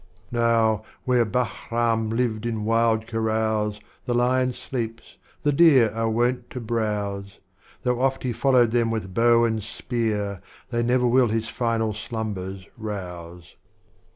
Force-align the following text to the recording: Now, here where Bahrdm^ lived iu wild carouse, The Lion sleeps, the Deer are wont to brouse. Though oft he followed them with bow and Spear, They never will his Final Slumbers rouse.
Now, 0.31 0.77
here 0.77 0.83
where 1.05 1.25
Bahrdm^ 1.27 2.09
lived 2.11 2.47
iu 2.47 2.59
wild 2.61 3.05
carouse, 3.05 3.79
The 4.05 4.15
Lion 4.15 4.51
sleeps, 4.51 5.15
the 5.43 5.51
Deer 5.51 5.91
are 5.93 6.09
wont 6.09 6.49
to 6.49 6.59
brouse. 6.59 7.37
Though 7.83 8.01
oft 8.01 8.23
he 8.23 8.33
followed 8.33 8.71
them 8.71 8.89
with 8.89 9.13
bow 9.13 9.43
and 9.45 9.61
Spear, 9.61 10.41
They 10.71 10.81
never 10.81 11.05
will 11.05 11.27
his 11.27 11.49
Final 11.49 11.93
Slumbers 11.93 12.65
rouse. 12.79 13.53